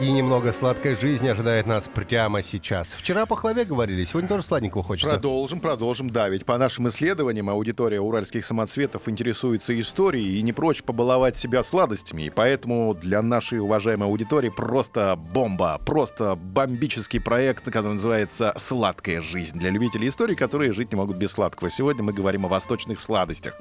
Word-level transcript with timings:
И 0.00 0.10
немного 0.10 0.52
сладкой 0.52 0.96
жизни 0.96 1.28
ожидает 1.28 1.66
нас 1.66 1.88
прямо 1.88 2.42
сейчас. 2.42 2.94
Вчера 2.94 3.24
по 3.24 3.36
хлове 3.36 3.64
говорили, 3.64 4.04
сегодня 4.04 4.28
тоже 4.28 4.42
сладенького 4.42 4.82
хочется. 4.82 5.14
Продолжим, 5.14 5.60
продолжим. 5.60 6.10
Да, 6.10 6.28
ведь 6.28 6.44
по 6.44 6.58
нашим 6.58 6.88
исследованиям 6.88 7.48
аудитория 7.50 8.00
уральских 8.00 8.44
самоцветов 8.44 9.08
интересуется 9.08 9.78
историей 9.78 10.38
и 10.38 10.42
не 10.42 10.52
прочь 10.52 10.82
побаловать 10.82 11.36
себя 11.36 11.62
сладостями. 11.62 12.22
И 12.22 12.30
поэтому 12.30 12.94
для 12.94 13.22
нашей 13.22 13.60
уважаемой 13.60 14.08
аудитории 14.08 14.48
просто 14.48 15.16
бомба, 15.16 15.80
просто 15.84 16.34
бомбический 16.34 17.20
проект, 17.20 17.64
который 17.64 17.92
называется 17.92 18.54
«Сладкая 18.56 19.20
жизнь» 19.20 19.58
для 19.58 19.70
любителей 19.70 20.08
истории, 20.08 20.34
которые 20.34 20.72
жить 20.72 20.90
не 20.90 20.96
могут 20.96 21.16
без 21.16 21.30
сладкого. 21.30 21.70
Сегодня 21.70 22.02
мы 22.02 22.12
говорим 22.12 22.46
о 22.46 22.48
восточных 22.48 22.98
сладостях. 22.98 23.54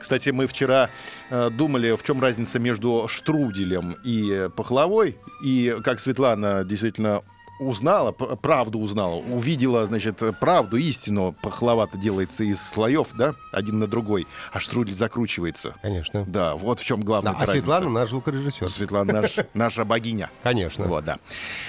Кстати, 0.00 0.30
мы 0.30 0.46
вчера 0.46 0.90
э, 1.30 1.50
думали, 1.50 1.94
в 1.94 2.02
чем 2.02 2.20
разница 2.20 2.58
между 2.58 3.06
штруделем 3.08 3.96
и 4.04 4.48
пахлавой. 4.56 5.18
И 5.44 5.76
как 5.84 6.00
Светлана 6.00 6.64
действительно 6.64 7.22
узнала, 7.60 8.10
правду 8.12 8.80
узнала, 8.80 9.16
увидела, 9.16 9.86
значит, 9.86 10.20
правду, 10.40 10.76
истину. 10.78 11.34
Пахлава-то 11.42 11.98
делается 11.98 12.42
из 12.42 12.60
слоев, 12.60 13.08
да, 13.14 13.34
один 13.52 13.78
на 13.78 13.86
другой, 13.86 14.26
а 14.52 14.58
штрудель 14.60 14.94
закручивается. 14.94 15.74
Конечно. 15.82 16.24
Да, 16.26 16.54
вот 16.54 16.80
в 16.80 16.84
чем 16.84 17.02
главная 17.02 17.32
Да, 17.32 17.38
а 17.38 17.40
разница. 17.42 17.60
Светлана 17.60 17.90
наш 17.90 18.08
звукорежиссер. 18.08 18.68
Светлана 18.70 19.12
наш- 19.12 19.36
наша 19.54 19.84
богиня. 19.84 20.30
Конечно. 20.42 20.86
Вот, 20.86 21.04
да. 21.04 21.18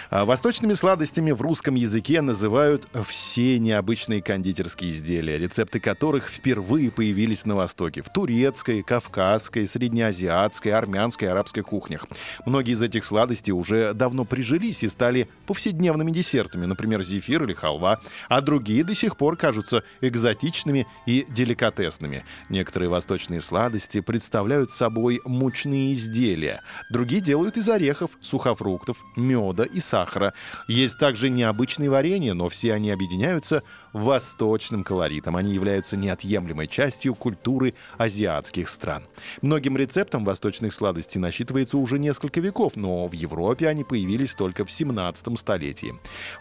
А, 0.09 0.25
Восточными 0.25 0.73
сладостями 0.73 1.31
в 1.31 1.41
русском 1.41 1.75
языке 1.75 2.21
называют 2.21 2.88
все 3.07 3.59
необычные 3.59 4.21
кондитерские 4.21 4.91
изделия, 4.91 5.38
рецепты 5.38 5.79
которых 5.79 6.29
впервые 6.29 6.89
появились 6.89 7.45
на 7.45 7.55
Востоке, 7.55 8.01
в 8.01 8.09
турецкой, 8.09 8.81
кавказской, 8.81 9.67
среднеазиатской, 9.67 10.71
армянской, 10.71 11.27
арабской 11.27 11.61
кухнях. 11.63 12.07
Многие 12.45 12.71
из 12.71 12.81
этих 12.81 13.03
сладостей 13.03 13.51
уже 13.51 13.94
давно 13.94 14.23
прижились 14.23 14.83
и 14.83 14.89
стали 14.89 15.27
повседневными 15.45 15.80
десертами, 16.11 16.65
например, 16.65 17.03
зефир 17.03 17.43
или 17.43 17.53
халва, 17.53 17.99
а 18.29 18.41
другие 18.41 18.83
до 18.83 18.95
сих 18.95 19.17
пор 19.17 19.35
кажутся 19.35 19.83
экзотичными 20.01 20.88
и 21.05 21.25
деликатесными. 21.29 22.23
Некоторые 22.49 22.89
восточные 22.89 23.41
сладости 23.41 24.01
представляют 24.01 24.71
собой 24.71 25.21
мучные 25.25 25.93
изделия, 25.93 26.61
другие 26.89 27.21
делают 27.21 27.57
из 27.57 27.69
орехов, 27.69 28.11
сухофруктов, 28.21 28.97
меда 29.15 29.63
и 29.63 29.79
сахара. 29.79 30.33
Есть 30.67 30.99
также 30.99 31.29
необычные 31.29 31.89
варенья, 31.89 32.33
но 32.33 32.49
все 32.49 32.73
они 32.73 32.91
объединяются 32.91 33.63
восточным 33.93 34.83
колоритом. 34.83 35.35
Они 35.35 35.53
являются 35.53 35.97
неотъемлемой 35.97 36.67
частью 36.67 37.16
культуры 37.16 37.73
азиатских 37.97 38.69
стран. 38.69 39.03
Многим 39.41 39.77
рецептам 39.77 40.25
восточных 40.25 40.73
сладостей 40.73 41.19
насчитывается 41.19 41.77
уже 41.77 41.99
несколько 41.99 42.39
веков, 42.39 42.75
но 42.75 43.07
в 43.07 43.13
Европе 43.13 43.67
они 43.67 43.83
появились 43.83 44.33
только 44.33 44.66
в 44.66 44.71
17 44.71 45.39
столетии. 45.39 45.70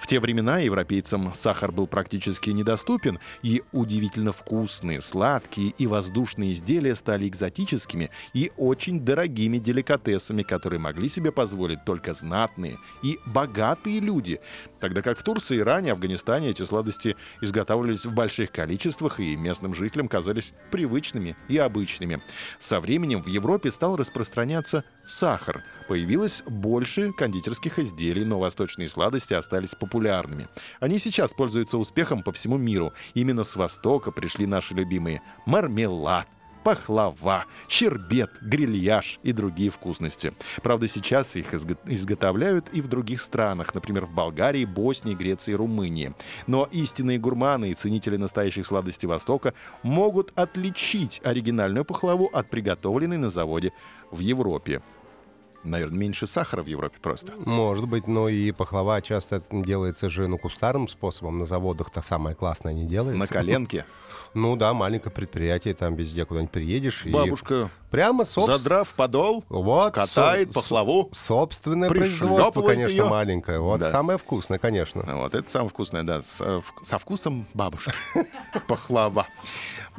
В 0.01 0.07
те 0.07 0.21
времена 0.21 0.59
европейцам 0.59 1.33
сахар 1.35 1.73
был 1.73 1.87
практически 1.87 2.51
недоступен, 2.51 3.19
и 3.43 3.63
удивительно 3.73 4.33
вкусные, 4.33 5.01
сладкие 5.01 5.71
и 5.79 5.87
воздушные 5.87 6.53
изделия 6.53 6.95
стали 6.95 7.29
экзотическими 7.29 8.11
и 8.35 8.51
очень 8.57 9.01
дорогими 9.01 9.59
деликатесами, 9.59 10.43
которые 10.43 10.81
могли 10.81 11.09
себе 11.09 11.33
позволить 11.33 11.85
только 11.85 12.13
знатные 12.13 12.79
и 13.03 13.19
богатые 13.27 14.01
люди. 14.01 14.41
Тогда 14.81 15.03
как 15.03 15.19
в 15.19 15.23
Турции, 15.23 15.59
Иране, 15.59 15.93
Афганистане 15.93 16.51
эти 16.51 16.63
сладости 16.63 17.17
изготавливались 17.41 18.05
в 18.05 18.13
больших 18.13 18.51
количествах 18.51 19.21
и 19.21 19.37
местным 19.37 19.75
жителям 19.75 20.09
казались 20.09 20.53
привычными 20.71 21.37
и 21.49 21.59
обычными. 21.59 22.21
Со 22.59 22.81
временем 22.81 23.23
в 23.23 23.27
Европе 23.29 23.71
стал 23.71 23.97
распространяться 23.97 24.85
сахар. 25.09 25.63
Появилось 25.89 26.43
больше 26.47 27.13
кондитерских 27.13 27.79
изделий, 27.79 28.25
но 28.25 28.39
восточные 28.39 28.89
сладости 28.89 29.35
остались 29.35 29.75
популярными. 29.75 30.49
Они 30.79 30.99
сейчас 30.99 31.33
пользуются 31.33 31.79
успехом 31.79 32.23
по 32.23 32.33
всему 32.33 32.59
миру. 32.59 32.93
Именно 33.15 33.45
с 33.45 33.57
Востока 33.57 34.11
пришли 34.13 34.47
наши 34.47 34.75
любимые 34.75 35.23
мармелад, 35.47 36.29
пахлава, 36.63 37.45
щербет, 37.69 38.31
грильяж 38.43 39.19
и 39.23 39.33
другие 39.33 39.71
вкусности. 39.71 40.33
Правда, 40.63 40.89
сейчас 40.89 41.37
их 41.37 41.53
изго- 41.55 41.79
изготовляют 41.87 42.69
и 42.73 42.81
в 42.81 42.89
других 42.89 43.21
странах, 43.21 43.75
например, 43.75 44.07
в 44.07 44.15
Болгарии, 44.15 44.65
Боснии, 44.65 45.15
Греции, 45.15 45.53
Румынии. 45.53 46.15
Но 46.47 46.69
истинные 46.71 47.19
гурманы 47.19 47.71
и 47.71 47.75
ценители 47.75 48.17
настоящих 48.17 48.67
сладостей 48.67 49.09
Востока 49.09 49.55
могут 49.83 50.33
отличить 50.35 51.21
оригинальную 51.25 51.85
пахлаву 51.85 52.27
от 52.33 52.49
приготовленной 52.51 53.19
на 53.19 53.31
заводе 53.31 53.73
в 54.11 54.21
Европе. 54.21 54.83
Наверное, 55.63 55.99
меньше 55.99 56.27
сахара 56.27 56.63
в 56.63 56.67
Европе 56.67 56.99
просто. 57.03 57.33
Может 57.45 57.87
быть, 57.87 58.07
но 58.07 58.29
и 58.29 58.51
пахлава 58.53 59.03
часто 59.03 59.43
делается 59.51 60.09
же 60.09 60.27
ну, 60.27 60.39
кустарным 60.39 60.89
способом. 60.89 61.39
На 61.39 61.45
заводах-то 61.45 62.01
самое 62.03 62.35
классное 62.35 62.73
не 62.73 62.87
делается. 62.87 63.19
На 63.21 63.27
коленке. 63.27 63.85
Ну 64.33 64.55
да, 64.55 64.73
маленькое 64.73 65.11
предприятие, 65.13 65.75
там 65.75 65.97
везде 65.97 66.25
куда-нибудь 66.25 66.53
приедешь. 66.53 67.05
и 67.05 67.11
Бабушка, 67.11 67.69
Прямо 67.91 68.25
собственно... 68.25 68.59
задрав 68.59 68.95
подол, 68.95 69.43
Вот, 69.49 69.93
катает 69.93 70.51
со- 70.51 70.55
пахлаву. 70.55 71.11
Собственное 71.13 71.89
производство, 71.89 72.63
конечно, 72.63 72.93
её. 72.95 73.09
маленькое. 73.09 73.59
Вот 73.59 73.81
Да. 73.81 73.91
самое 73.91 74.19
вкусное, 74.21 74.61
конечно. 74.61 75.03
Вот, 75.05 75.35
это 75.35 75.51
самое 75.51 75.71
вкусное, 75.71 76.05
да, 76.05 76.23
с, 76.23 76.37
э, 76.41 76.61
со 76.85 76.99
вкусом 76.99 77.45
бабушки. 77.55 77.91
Пахлава. 78.69 79.27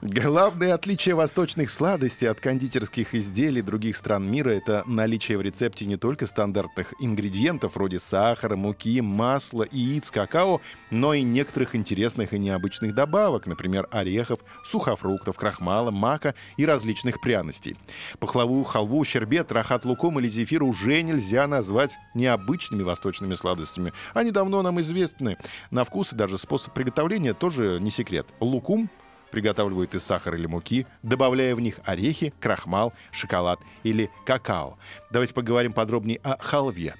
Главное 0.02 0.74
отличие 0.74 1.14
восточных 1.14 1.70
сладостей 1.70 2.28
от 2.28 2.40
кондитерских 2.40 3.14
изделий 3.14 3.62
других 3.62 3.96
стран 3.96 4.32
мира— 4.32 4.50
это 4.52 4.82
наличие 4.88 5.38
в 5.38 5.42
рецепте 5.42 5.86
не 5.86 5.96
только 5.96 6.26
стандартных 6.26 6.96
ингредиентов 7.00 7.76
вроде 7.76 8.00
сахара, 8.00 8.56
муки, 8.56 9.00
масла, 9.00 9.68
яиц, 9.70 10.10
какао, 10.10 10.60
но 10.90 11.14
и 11.14 11.22
некоторых 11.22 11.76
интересных 11.76 12.34
и 12.34 12.40
необычных 12.40 12.96
добавок, 12.96 13.46
например, 13.46 13.88
орехов, 13.92 14.40
сухофруктов, 14.66 15.36
крахмала, 15.38 15.92
мака 15.92 16.34
и 16.58 16.66
различных 16.66 17.22
пряностей. 17.22 17.78
Пахлаву, 18.18 18.64
халву, 18.64 19.06
щербет, 19.06 19.52
рахат 19.52 19.86
луком 19.86 20.20
или 20.20 20.28
зефир 20.28 20.64
уже 20.64 21.00
нельзя 21.04 21.46
назвать 21.46 21.92
необычными 22.16 22.82
восточными 22.82 23.36
сладостями. 23.36 23.94
Они 24.16 24.32
давно 24.32 24.64
нам 24.64 24.82
известны. 24.82 25.38
На 25.70 25.84
вкус 25.84 26.12
и 26.12 26.16
даже 26.16 26.40
способ 26.40 26.74
приготовления 26.74 27.36
тоже 27.36 27.78
не 27.80 27.92
секрет. 27.92 28.26
Лукум 28.40 28.90
приготавливают 29.32 29.96
из 29.96 30.04
сахара 30.04 30.38
или 30.38 30.46
муки, 30.46 30.86
добавляя 31.04 31.56
в 31.56 31.60
них 31.60 31.80
орехи, 31.86 32.34
крахмал, 32.40 32.94
шоколад 33.12 33.60
или 33.84 34.10
какао. 34.26 34.78
Давайте 35.10 35.34
поговорим 35.34 35.74
подробнее 35.74 36.20
о 36.24 36.38
халве. 36.42 36.96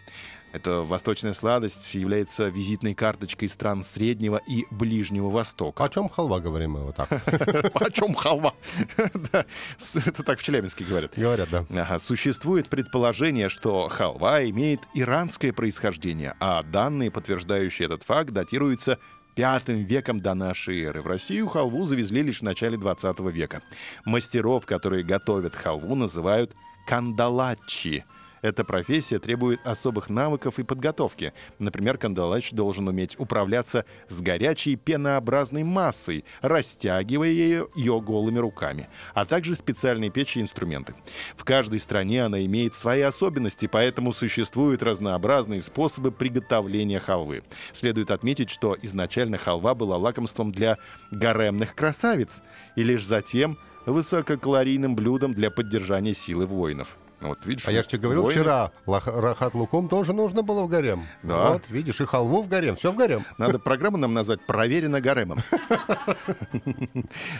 Эта 0.54 0.82
восточная 0.82 1.34
сладость 1.34 1.94
является 1.96 2.50
визитной 2.50 2.94
карточкой 2.94 3.48
стран 3.48 3.84
Среднего 3.84 4.42
и 4.48 4.66
Ближнего 4.70 5.30
Востока. 5.30 5.86
О 5.86 5.90
чем 5.90 6.10
халва 6.10 6.40
говорим 6.40 6.72
мы 6.72 6.84
вот 6.84 6.98
так? 6.98 7.10
О 7.74 7.90
чем 7.90 8.14
халва? 8.14 8.54
Это 8.98 10.24
так 10.26 10.40
в 10.40 10.44
Челябинске 10.44 10.84
говорят. 10.84 11.14
Говорят, 11.16 11.50
да. 11.50 12.00
Существует 12.00 12.68
предположение, 12.68 13.48
что 13.48 13.88
халва 13.88 14.44
имеет 14.50 14.82
иранское 14.94 15.54
происхождение, 15.54 16.36
а 16.40 16.64
данные, 16.64 17.12
подтверждающие 17.12 17.86
этот 17.86 18.04
факт, 18.04 18.32
датируются 18.32 19.00
пятым 19.36 19.84
веком 19.84 20.22
до 20.22 20.34
нашей 20.34 20.82
эры. 20.84 21.02
В 21.02 21.08
Россию 21.08 21.48
халву 21.48 21.86
завезли 21.86 22.22
лишь 22.22 22.40
в 22.40 22.44
начале 22.44 22.78
20 22.78 23.20
века. 23.32 23.62
Мастеров, 24.06 24.66
которые 24.66 25.04
готовят 25.04 25.56
халву, 25.56 25.96
называют 25.96 26.52
кандалачи. 26.88 28.04
Эта 28.42 28.64
профессия 28.64 29.20
требует 29.20 29.60
особых 29.66 30.10
навыков 30.10 30.58
и 30.60 30.64
подготовки. 30.64 31.34
Например, 31.60 31.98
кандалач 31.98 32.52
должен 32.52 32.88
уметь 32.88 33.20
управляться 33.20 33.86
с 34.10 34.20
горячей 34.22 34.76
пенообразной 34.76 35.64
массой, 35.64 36.26
растягивая 36.42 37.30
ее, 37.30 37.68
ее 37.76 38.02
голыми 38.02 38.40
руками, 38.40 38.90
а 39.14 39.26
также 39.26 39.56
специальные 39.56 40.10
печи 40.10 40.40
и 40.40 40.42
инструменты. 40.42 40.96
В 41.36 41.44
каждой 41.44 41.80
стране 41.80 42.26
она 42.26 42.44
имеет 42.46 42.74
свои 42.74 43.02
особенности, 43.02 43.68
поэтому 43.68 44.14
существуют 44.14 44.82
разнообразные 44.82 45.62
способы 45.62 46.12
приготовления 46.12 47.00
халвы. 47.00 47.44
Следует 47.74 48.12
отметить, 48.12 48.50
что 48.50 48.76
изначально 48.82 49.38
халва 49.38 49.76
была 49.76 49.98
лакомством 49.98 50.52
для 50.52 50.78
гаремных 51.12 51.76
красавиц, 51.76 52.42
и 52.76 52.84
лишь 52.84 53.06
затем 53.06 53.58
высококалорийным 53.86 54.96
блюдом 54.96 55.34
для 55.34 55.52
поддержания 55.52 56.14
силы 56.14 56.46
воинов. 56.46 56.98
Вот 57.22 57.46
видишь. 57.46 57.68
А 57.68 57.72
я 57.72 57.84
же 57.84 57.90
тебе 57.90 58.00
говорил 58.02 58.24
воины. 58.24 58.40
вчера, 58.40 58.72
лах- 58.88 59.08
рахат 59.08 59.54
луком 59.54 59.88
тоже 59.88 60.12
нужно 60.14 60.42
было 60.42 60.64
в 60.64 60.68
гарем. 60.68 61.06
Да. 61.24 61.52
Вот, 61.52 61.70
видишь, 61.70 62.02
и 62.02 62.06
халву 62.06 62.42
в 62.42 62.48
гарем, 62.48 62.76
все 62.76 62.92
в 62.92 62.96
гарем. 62.96 63.26
Надо 63.38 63.60
программу 63.72 63.98
нам 63.98 64.14
назвать 64.14 64.42
«Проверено 64.42 65.02
гаремом». 65.02 65.40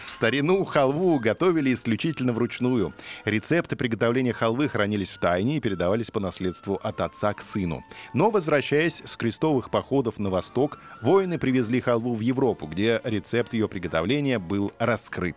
В 0.06 0.10
старину 0.10 0.64
халву 0.64 1.18
готовили 1.18 1.72
исключительно 1.72 2.32
вручную. 2.32 2.92
Рецепты 3.24 3.76
приготовления 3.76 4.32
халвы 4.32 4.68
хранились 4.68 5.10
в 5.10 5.18
тайне 5.18 5.56
и 5.56 5.60
передавались 5.60 6.10
по 6.10 6.20
наследству 6.20 6.78
от 6.82 7.00
отца 7.00 7.32
к 7.34 7.42
сыну. 7.42 7.84
Но, 8.14 8.30
возвращаясь 8.30 9.02
с 9.04 9.16
крестовых 9.16 9.70
походов 9.70 10.18
на 10.18 10.30
восток, 10.30 10.78
воины 11.00 11.38
привезли 11.38 11.80
халву 11.80 12.14
в 12.14 12.20
Европу, 12.20 12.66
где 12.66 13.00
рецепт 13.04 13.52
ее 13.54 13.68
приготовления 13.68 14.38
был 14.38 14.72
раскрыт. 14.78 15.36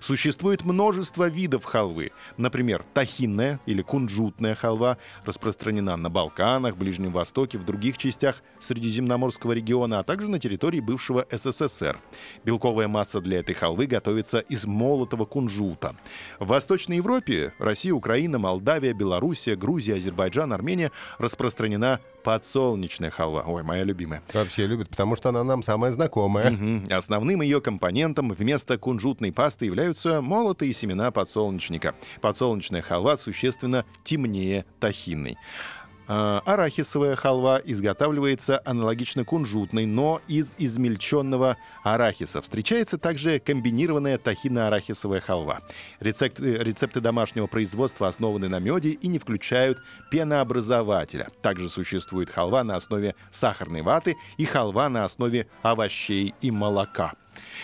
Существует 0.00 0.64
множество 0.64 1.28
видов 1.28 1.64
халвы. 1.64 2.10
Например, 2.36 2.84
тахинная 2.94 3.60
или 3.66 3.82
кунжутная 3.84 4.54
халва 4.54 4.98
распространена 5.24 5.96
на 5.96 6.10
Балканах, 6.10 6.76
Ближнем 6.76 7.12
Востоке, 7.12 7.58
в 7.58 7.64
других 7.64 7.98
частях 7.98 8.42
Средиземноморского 8.60 9.52
региона, 9.52 10.00
а 10.00 10.02
также 10.02 10.28
на 10.28 10.38
территории 10.38 10.80
бывшего 10.80 11.26
СССР. 11.30 11.98
Белковая 12.44 12.88
масса 12.88 13.20
для 13.20 13.40
этой 13.40 13.54
халвы 13.54 13.86
готовится 13.86 14.40
из 14.40 14.64
молотого 14.64 15.24
кунжута. 15.24 15.94
В 16.40 16.48
Восточной 16.48 16.96
Европе— 16.96 17.52
Россия, 17.58 17.92
Украина, 17.92 18.38
Молдавия, 18.38 18.94
Белоруссия, 18.94 19.56
Грузия, 19.56 19.96
Азербайджан, 19.96 20.52
Армения— 20.52 20.90
распространена 21.18 22.00
подсолнечная 22.24 23.10
халва. 23.10 23.44
Ой, 23.46 23.62
моя 23.62 23.84
любимая. 23.84 24.22
Вообще 24.32 24.66
любят, 24.66 24.88
потому 24.88 25.14
что 25.14 25.28
она 25.28 25.44
нам 25.44 25.62
самая 25.62 25.92
знакомая. 25.92 26.50
Мгм. 26.50 26.86
Основным 26.90 27.42
ее 27.42 27.60
компонентом 27.60 28.32
вместо 28.32 28.78
кунжутной 28.78 29.30
пасты 29.30 29.66
являются 29.66 30.20
молотые 30.20 30.72
семена 30.72 31.10
подсолнечника. 31.12 31.94
Подсолнечная 32.20 32.82
халва 32.82 33.16
существенно 33.16 33.84
темнее 34.02 34.64
тахинной. 34.80 35.36
А, 36.06 36.42
Арахисовая 36.44 37.16
халва 37.16 37.60
изготавливается 37.64 38.60
аналогично 38.64 39.24
кунжутной, 39.24 39.86
но 39.86 40.20
из 40.28 40.54
измельченного 40.58 41.56
арахиса. 41.82 42.42
Встречается 42.42 42.98
также 42.98 43.38
комбинированная 43.38 44.18
тахино-арахисовая 44.18 45.20
халва. 45.20 45.60
Рецепты, 46.00 46.58
рецепты 46.58 47.00
домашнего 47.00 47.46
производства 47.46 48.08
основаны 48.08 48.48
на 48.48 48.58
меде 48.58 48.90
и 48.90 49.06
не 49.08 49.18
включают 49.18 49.78
пенообразователя. 50.10 51.28
Также 51.40 51.68
существует 51.68 52.30
халва 52.30 52.64
на 52.64 52.76
основе 52.76 53.14
сахарной 53.32 53.82
ваты 53.82 54.16
и 54.36 54.44
халва 54.44 54.88
на 54.88 55.04
основе 55.04 55.46
овощей 55.62 56.34
и 56.42 56.50
молока. 56.50 57.14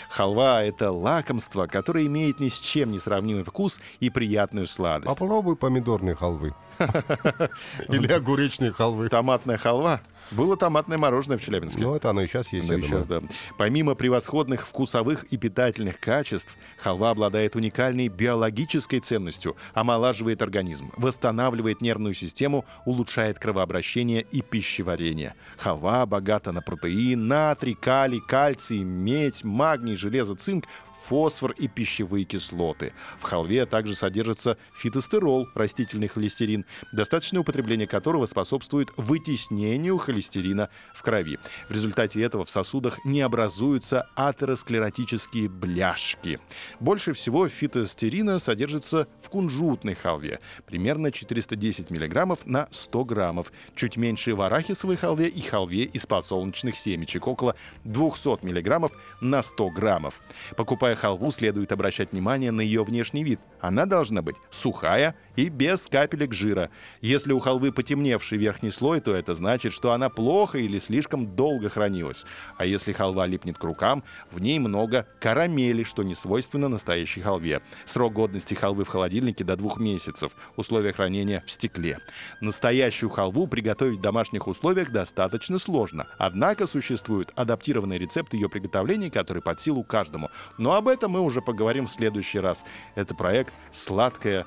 Халва— 0.09 0.63
это 0.65 0.91
лакомство, 0.91 1.67
которое 1.67 2.07
имеет 2.07 2.41
ни 2.41 2.49
с 2.49 2.59
чем 2.59 2.93
не 2.93 2.99
сравнимый 2.99 3.45
вкус 3.45 3.81
и 4.01 4.11
приятную 4.11 4.67
сладость. 4.67 5.09
Попробуй 5.09 5.57
помидорные 5.57 6.15
халвы. 6.15 6.55
Или 7.89 8.13
огуречные 8.13 8.73
халвы. 8.73 9.09
Томатная 9.09 9.59
халва. 9.59 10.01
Было 10.31 10.57
томатное 10.57 10.97
мороженое 10.99 11.39
в 11.39 11.43
Челябинске. 11.43 11.81
Ну, 11.81 11.95
это 11.95 12.11
оно 12.11 12.23
и 12.23 12.27
сейчас 12.27 12.53
есть, 12.53 12.69
Да, 12.69 12.75
я 12.75 12.81
и 12.81 12.83
думаю. 12.83 13.05
да. 13.05 13.21
Помимо 13.59 13.95
превосходных 13.95 14.67
вкусовых 14.67 15.25
и 15.25 15.37
питательных 15.37 15.99
качеств, 15.99 16.57
халва 16.79 17.11
обладает 17.11 17.57
уникальной 17.57 18.09
биологической 18.09 19.01
ценностью, 19.01 19.57
омолаживает 19.75 20.43
организм, 20.43 20.93
восстанавливает 20.97 21.81
нервную 21.81 22.15
систему, 22.15 22.65
улучшает 22.85 23.39
кровообращение 23.39 24.23
и 24.31 24.41
пищеварение. 24.41 25.35
Халва 25.59 26.07
богата 26.07 26.53
на 26.53 26.63
протеин, 26.63 27.27
натрий, 27.27 27.75
калий, 27.75 28.21
кальций, 28.21 28.79
медь, 28.85 29.43
магний, 29.45 29.97
железо, 29.97 30.35
цинк, 30.37 30.65
фосфор 31.11 31.51
и 31.59 31.67
пищевые 31.67 32.25
кислоты. 32.25 32.93
В 33.19 33.25
халве 33.25 33.67
также 33.67 33.97
содержится 33.97 34.57
фитостерол, 34.73 35.49
растительный 35.57 36.07
холестерин, 36.07 36.65
достаточное 36.93 37.41
употребление 37.41 37.89
которого 37.89 38.27
способствует 38.27 38.91
вытеснению 38.97 39.99
холестерина 39.99 40.69
в 40.95 41.03
крови. 41.03 41.41
В 41.69 41.73
результате 41.73 42.23
этого 42.23 42.45
в 42.45 42.51
сосудах 42.51 43.05
не 43.05 43.23
образуются 43.23 44.07
атеросклеротические 44.15 45.49
бляшки. 45.49 46.39
Больше 46.79 47.13
всего 47.13 47.49
фитостерина 47.49 48.39
содержится 48.39 49.09
в 49.21 49.31
кунжутной 49.31 49.97
халве, 49.97 50.39
примерно 50.65 51.11
410 51.11 51.91
мг 51.91 52.39
на 52.45 52.69
100 52.71 53.05
граммов, 53.05 53.53
чуть 53.75 53.97
меньше 53.97 54.37
в 54.37 54.43
арахисовой 54.43 54.97
халве 54.97 55.27
и 55.27 55.41
халве 55.41 55.87
из 55.87 56.07
подсолнечных 56.07 56.77
семечек, 56.77 57.27
около 57.27 57.57
200 57.83 58.47
мг 58.47 58.93
на 59.21 59.43
100 59.43 59.71
граммов. 59.71 60.21
Покупая 60.57 61.00
халву, 61.01 61.31
следует 61.31 61.73
обращать 61.73 62.13
внимание 62.13 62.51
на 62.53 62.61
ее 62.61 62.85
внешний 62.85 63.25
вид. 63.25 63.41
Она 63.61 63.87
должна 63.87 64.23
быть 64.23 64.37
сухая 64.51 65.17
и 65.41 65.49
без 65.49 65.89
капелек 65.89 66.35
жира. 66.35 66.71
Если 67.01 67.33
у 67.33 67.39
халвы 67.39 67.73
потемневший 67.73 68.37
верхний 68.37 68.71
слой, 68.71 69.01
то 69.01 69.15
это 69.15 69.35
значит, 69.35 69.73
что 69.73 69.93
она 69.93 70.11
плохо 70.11 70.59
или 70.59 70.79
слишком 70.79 71.35
долго 71.35 71.71
хранилась. 71.71 72.27
А 72.59 72.67
если 72.67 72.93
халва 72.93 73.27
липнет 73.27 73.57
к 73.57 73.65
рукам, 73.65 74.05
в 74.31 74.39
ней 74.39 74.59
много 74.59 75.07
карамели, 75.19 75.83
что 75.83 76.03
не 76.03 76.15
свойственно 76.15 76.69
настоящей 76.69 77.23
халве. 77.23 77.63
Срок 77.87 78.13
годности 78.13 78.53
халвы 78.53 78.85
в 78.85 78.89
холодильнике 78.89 79.43
до 79.43 79.57
двух 79.57 79.81
месяцев. 79.81 80.33
Условия 80.57 80.93
хранения 80.93 81.43
в 81.47 81.51
стекле. 81.51 81.99
Настоящую 82.43 83.09
халву 83.09 83.47
приготовить 83.47 83.99
в 83.99 84.03
домашних 84.03 84.47
условиях 84.47 84.91
достаточно 84.93 85.59
сложно. 85.59 86.07
Однако 86.19 86.67
существуют 86.67 87.33
адаптированные 87.35 87.99
рецепты 87.99 88.37
ее 88.37 88.51
приготовления, 88.51 89.11
которые 89.11 89.43
под 89.43 89.59
силу 89.59 89.85
каждому. 89.85 90.29
Но 90.59 90.75
об 90.75 90.87
этом 90.87 91.13
мы 91.13 91.21
уже 91.21 91.41
поговорим 91.41 91.87
в 91.87 91.91
следующий 91.91 92.41
раз. 92.41 92.65
Это 92.95 93.15
проект 93.15 93.55
«Сладкая 93.73 94.45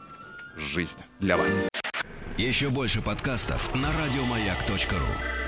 жизнь» 0.56 1.00
для 1.20 1.38
вас. 1.38 1.66
Еще 2.38 2.70
больше 2.70 3.02
подкастов 3.02 3.74
на 3.76 3.90
радиомаяк.ру. 3.92 5.43